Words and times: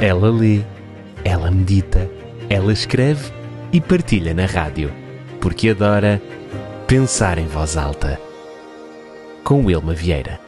Ela 0.00 0.30
lê, 0.30 0.60
ela 1.24 1.50
medita, 1.50 2.10
ela 2.50 2.72
escreve 2.72 3.32
e 3.72 3.80
partilha 3.80 4.34
na 4.34 4.44
rádio, 4.44 4.92
porque 5.40 5.70
adora 5.70 6.20
pensar 6.86 7.38
em 7.38 7.46
voz 7.46 7.76
alta. 7.76 8.20
Com 9.44 9.64
Wilma 9.64 9.94
Vieira. 9.94 10.40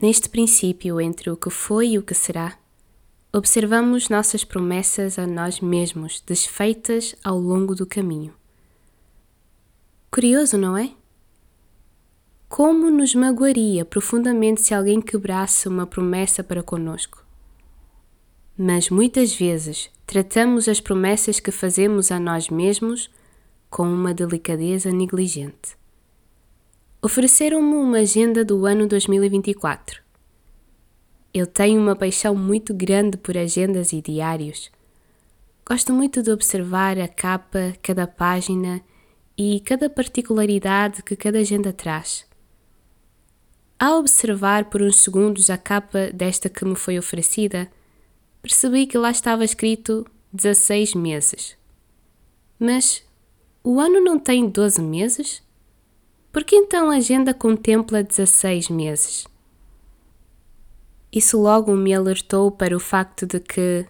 Neste 0.00 0.28
princípio 0.28 1.00
entre 1.00 1.28
o 1.30 1.36
que 1.36 1.50
foi 1.50 1.88
e 1.90 1.98
o 1.98 2.02
que 2.02 2.14
será, 2.14 2.56
observamos 3.32 4.08
nossas 4.08 4.44
promessas 4.44 5.18
a 5.18 5.26
nós 5.26 5.60
mesmos 5.60 6.22
desfeitas 6.26 7.14
ao 7.22 7.38
longo 7.38 7.74
do 7.74 7.84
caminho. 7.84 8.32
Curioso, 10.10 10.56
não 10.56 10.76
é? 10.78 10.92
Como 12.58 12.90
nos 12.90 13.14
magoaria 13.14 13.84
profundamente 13.84 14.62
se 14.62 14.74
alguém 14.74 15.00
quebrasse 15.00 15.68
uma 15.68 15.86
promessa 15.86 16.42
para 16.42 16.60
conosco. 16.60 17.24
Mas 18.56 18.90
muitas 18.90 19.32
vezes 19.32 19.88
tratamos 20.04 20.66
as 20.66 20.80
promessas 20.80 21.38
que 21.38 21.52
fazemos 21.52 22.10
a 22.10 22.18
nós 22.18 22.48
mesmos 22.48 23.08
com 23.70 23.84
uma 23.84 24.12
delicadeza 24.12 24.90
negligente. 24.90 25.78
Ofereceram-me 27.00 27.76
uma 27.76 27.98
agenda 27.98 28.44
do 28.44 28.66
ano 28.66 28.88
2024. 28.88 30.02
Eu 31.32 31.46
tenho 31.46 31.80
uma 31.80 31.94
paixão 31.94 32.34
muito 32.34 32.74
grande 32.74 33.16
por 33.16 33.38
agendas 33.38 33.92
e 33.92 34.02
diários. 34.02 34.68
Gosto 35.64 35.92
muito 35.92 36.24
de 36.24 36.32
observar 36.32 36.98
a 36.98 37.06
capa, 37.06 37.74
cada 37.80 38.08
página 38.08 38.82
e 39.38 39.60
cada 39.60 39.88
particularidade 39.88 41.04
que 41.04 41.14
cada 41.14 41.38
agenda 41.38 41.72
traz. 41.72 42.26
Ao 43.80 44.00
observar 44.00 44.64
por 44.64 44.82
uns 44.82 44.96
segundos 44.96 45.48
a 45.50 45.56
capa 45.56 46.10
desta 46.12 46.48
que 46.48 46.64
me 46.64 46.74
foi 46.74 46.98
oferecida, 46.98 47.70
percebi 48.42 48.88
que 48.88 48.98
lá 48.98 49.08
estava 49.08 49.44
escrito 49.44 50.04
16 50.32 50.94
meses. 50.94 51.56
Mas 52.58 53.04
o 53.62 53.78
ano 53.78 54.00
não 54.00 54.18
tem 54.18 54.48
12 54.48 54.82
meses? 54.82 55.42
Por 56.32 56.42
que 56.42 56.56
então 56.56 56.90
a 56.90 56.96
agenda 56.96 57.32
contempla 57.32 58.02
16 58.02 58.68
meses? 58.68 59.28
Isso 61.12 61.40
logo 61.40 61.72
me 61.76 61.94
alertou 61.94 62.50
para 62.50 62.76
o 62.76 62.80
facto 62.80 63.26
de 63.26 63.38
que 63.38 63.86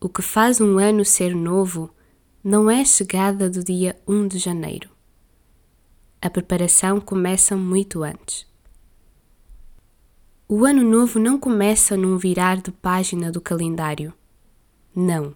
o 0.00 0.08
que 0.08 0.22
faz 0.22 0.58
um 0.58 0.78
ano 0.78 1.04
ser 1.04 1.36
novo 1.36 1.94
não 2.42 2.70
é 2.70 2.80
a 2.80 2.84
chegada 2.84 3.50
do 3.50 3.62
dia 3.62 3.94
1 4.08 4.26
de 4.26 4.38
janeiro. 4.38 4.88
A 6.20 6.30
preparação 6.30 6.98
começa 6.98 7.54
muito 7.54 8.02
antes. 8.02 8.50
O 10.48 10.66
ano 10.66 10.82
novo 10.82 11.18
não 11.18 11.38
começa 11.38 11.96
num 11.96 12.18
virar 12.18 12.60
de 12.60 12.70
página 12.70 13.30
do 13.30 13.40
calendário. 13.40 14.12
Não. 14.94 15.34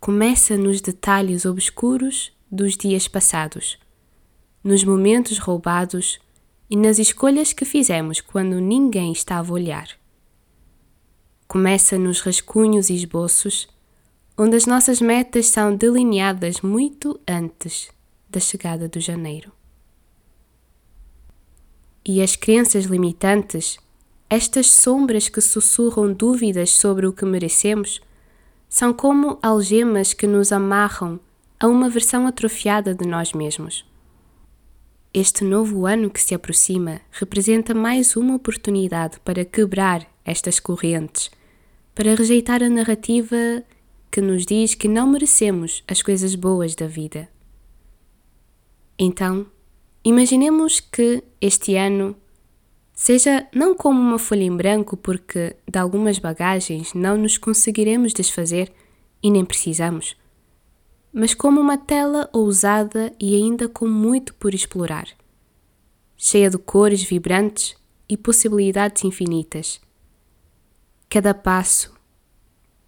Começa 0.00 0.56
nos 0.56 0.80
detalhes 0.80 1.44
obscuros 1.44 2.32
dos 2.50 2.76
dias 2.76 3.06
passados, 3.06 3.78
nos 4.64 4.82
momentos 4.84 5.38
roubados 5.38 6.18
e 6.70 6.76
nas 6.76 6.98
escolhas 6.98 7.52
que 7.52 7.64
fizemos 7.64 8.20
quando 8.20 8.60
ninguém 8.60 9.12
estava 9.12 9.50
a 9.50 9.54
olhar. 9.54 9.88
Começa 11.46 11.98
nos 11.98 12.20
rascunhos 12.20 12.88
e 12.88 12.94
esboços, 12.94 13.68
onde 14.36 14.56
as 14.56 14.66
nossas 14.66 15.00
metas 15.00 15.46
são 15.46 15.74
delineadas 15.74 16.60
muito 16.60 17.18
antes 17.26 17.90
da 18.30 18.38
chegada 18.38 18.88
do 18.88 19.00
janeiro. 19.00 19.52
E 22.04 22.22
as 22.22 22.36
crenças 22.36 22.84
limitantes 22.84 23.78
estas 24.30 24.70
sombras 24.70 25.28
que 25.28 25.40
sussurram 25.40 26.12
dúvidas 26.12 26.70
sobre 26.70 27.06
o 27.06 27.12
que 27.12 27.24
merecemos 27.24 28.00
são 28.68 28.92
como 28.92 29.38
algemas 29.42 30.12
que 30.12 30.26
nos 30.26 30.52
amarram 30.52 31.18
a 31.58 31.66
uma 31.66 31.88
versão 31.88 32.26
atrofiada 32.26 32.94
de 32.94 33.06
nós 33.06 33.32
mesmos. 33.32 33.86
Este 35.14 35.42
novo 35.42 35.86
ano 35.86 36.10
que 36.10 36.20
se 36.20 36.34
aproxima 36.34 37.00
representa 37.10 37.74
mais 37.74 38.14
uma 38.14 38.34
oportunidade 38.34 39.18
para 39.20 39.44
quebrar 39.44 40.06
estas 40.24 40.60
correntes, 40.60 41.30
para 41.94 42.14
rejeitar 42.14 42.62
a 42.62 42.68
narrativa 42.68 43.64
que 44.10 44.20
nos 44.20 44.44
diz 44.44 44.74
que 44.74 44.86
não 44.86 45.06
merecemos 45.06 45.82
as 45.88 46.02
coisas 46.02 46.34
boas 46.34 46.74
da 46.74 46.86
vida. 46.86 47.28
Então, 48.98 49.46
imaginemos 50.04 50.80
que 50.80 51.24
este 51.40 51.76
ano 51.76 52.14
Seja 53.00 53.46
não 53.54 53.76
como 53.76 54.00
uma 54.00 54.18
folha 54.18 54.42
em 54.42 54.54
branco, 54.54 54.96
porque 54.96 55.54
de 55.70 55.78
algumas 55.78 56.18
bagagens 56.18 56.92
não 56.94 57.16
nos 57.16 57.38
conseguiremos 57.38 58.12
desfazer 58.12 58.72
e 59.22 59.30
nem 59.30 59.44
precisamos, 59.44 60.16
mas 61.12 61.32
como 61.32 61.60
uma 61.60 61.78
tela 61.78 62.28
ousada 62.32 63.14
e 63.20 63.36
ainda 63.36 63.68
com 63.68 63.86
muito 63.86 64.34
por 64.34 64.52
explorar, 64.52 65.06
cheia 66.16 66.50
de 66.50 66.58
cores 66.58 67.00
vibrantes 67.00 67.76
e 68.08 68.16
possibilidades 68.16 69.04
infinitas. 69.04 69.80
Cada 71.08 71.32
passo, 71.32 71.94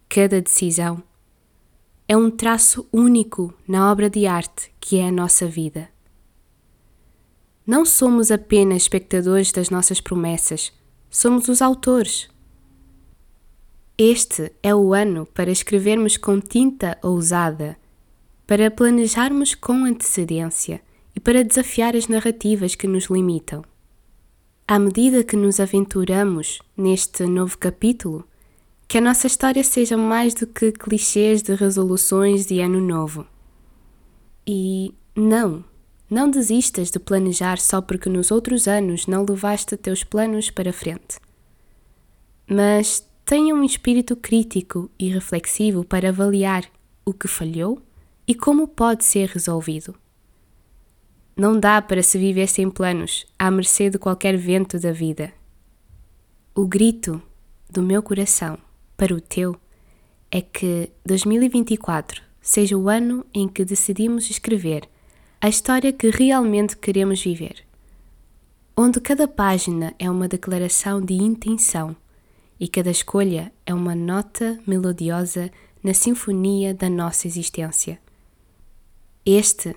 cada 0.09 0.41
decisão 0.41 1.01
é 2.05 2.17
um 2.17 2.29
traço 2.29 2.85
único 2.91 3.53
na 3.65 3.89
obra 3.89 4.09
de 4.09 4.27
arte 4.27 4.73
que 4.77 4.97
é 4.99 5.07
a 5.07 5.11
nossa 5.11 5.47
vida. 5.47 5.89
Não 7.65 7.85
somos 7.85 8.31
apenas 8.31 8.83
espectadores 8.83 9.51
das 9.51 9.69
nossas 9.69 10.01
promessas, 10.01 10.73
somos 11.09 11.47
os 11.47 11.61
autores. 11.61 12.29
Este 13.97 14.51
é 14.63 14.73
o 14.73 14.93
ano 14.93 15.27
para 15.27 15.51
escrevermos 15.51 16.17
com 16.17 16.39
tinta 16.39 16.97
ousada, 17.03 17.77
para 18.47 18.71
planejarmos 18.71 19.53
com 19.53 19.85
antecedência 19.85 20.81
e 21.15 21.19
para 21.19 21.43
desafiar 21.43 21.95
as 21.95 22.07
narrativas 22.07 22.73
que 22.73 22.87
nos 22.87 23.05
limitam. 23.05 23.63
À 24.67 24.79
medida 24.79 25.23
que 25.23 25.35
nos 25.35 25.59
aventuramos 25.59 26.59
neste 26.75 27.25
novo 27.25 27.57
capítulo, 27.57 28.25
que 28.87 28.97
a 28.97 29.01
nossa 29.01 29.27
história 29.27 29.63
seja 29.63 29.95
mais 29.95 30.33
do 30.33 30.47
que 30.47 30.71
clichês 30.71 31.41
de 31.41 31.53
resoluções 31.53 32.45
de 32.45 32.59
ano 32.59 32.81
novo. 32.81 33.25
E 34.47 34.93
não, 35.15 35.63
não 36.11 36.29
desistas 36.29 36.91
de 36.91 36.99
planejar 36.99 37.57
só 37.57 37.81
porque 37.81 38.09
nos 38.09 38.31
outros 38.31 38.67
anos 38.67 39.07
não 39.07 39.23
levaste 39.23 39.77
teus 39.77 40.03
planos 40.03 40.51
para 40.51 40.73
frente. 40.73 41.17
Mas 42.45 43.07
tenha 43.23 43.55
um 43.55 43.63
espírito 43.63 44.17
crítico 44.17 44.91
e 44.99 45.07
reflexivo 45.07 45.85
para 45.85 46.09
avaliar 46.09 46.65
o 47.05 47.13
que 47.13 47.29
falhou 47.29 47.81
e 48.27 48.35
como 48.35 48.67
pode 48.67 49.05
ser 49.05 49.29
resolvido. 49.29 49.95
Não 51.33 51.57
dá 51.57 51.81
para 51.81 52.03
se 52.03 52.17
viver 52.17 52.47
sem 52.47 52.69
planos, 52.69 53.25
à 53.39 53.49
mercê 53.49 53.89
de 53.89 53.97
qualquer 53.97 54.35
vento 54.35 54.77
da 54.77 54.91
vida. 54.91 55.31
O 56.53 56.67
grito 56.67 57.21
do 57.69 57.81
meu 57.81 58.03
coração 58.03 58.57
para 58.97 59.15
o 59.15 59.21
teu 59.21 59.55
é 60.29 60.41
que 60.41 60.91
2024 61.05 62.21
seja 62.41 62.77
o 62.77 62.89
ano 62.89 63.25
em 63.33 63.47
que 63.47 63.63
decidimos 63.63 64.29
escrever 64.29 64.89
a 65.41 65.49
história 65.49 65.91
que 65.91 66.11
realmente 66.11 66.77
queremos 66.77 67.23
viver, 67.23 67.63
onde 68.77 69.01
cada 69.01 69.27
página 69.27 69.91
é 69.97 70.07
uma 70.07 70.27
declaração 70.27 71.01
de 71.01 71.15
intenção 71.15 71.95
e 72.59 72.67
cada 72.67 72.91
escolha 72.91 73.51
é 73.65 73.73
uma 73.73 73.95
nota 73.95 74.59
melodiosa 74.67 75.49
na 75.83 75.95
sinfonia 75.95 76.75
da 76.75 76.87
nossa 76.87 77.25
existência. 77.25 77.99
Este 79.25 79.75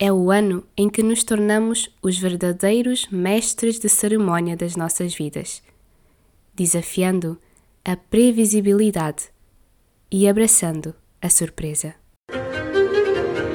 é 0.00 0.12
o 0.12 0.32
ano 0.32 0.64
em 0.76 0.90
que 0.90 1.00
nos 1.00 1.22
tornamos 1.22 1.88
os 2.02 2.18
verdadeiros 2.18 3.06
mestres 3.08 3.78
de 3.78 3.88
cerimónia 3.88 4.56
das 4.56 4.74
nossas 4.74 5.14
vidas, 5.14 5.62
desafiando 6.56 7.38
a 7.84 7.96
previsibilidade 7.96 9.30
e 10.10 10.26
abraçando 10.26 10.92
a 11.22 11.30
surpresa. 11.30 11.94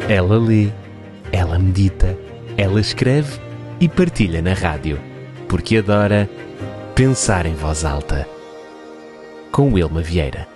Ela 0.08 0.38
lê 0.38 0.72
ela 1.34 1.58
medita, 1.58 2.16
ela 2.56 2.80
escreve 2.80 3.40
e 3.80 3.90
partilha 3.90 4.40
na 4.40 4.54
rádio, 4.54 5.02
porque 5.50 5.78
adora 5.78 6.30
pensar 6.94 7.48
em 7.48 7.56
voz 7.56 7.84
alta. 7.84 8.28
Com 9.52 9.74
Wilma 9.74 10.02
Vieira. 10.02 10.53